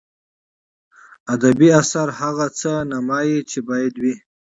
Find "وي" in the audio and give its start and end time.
4.01-4.15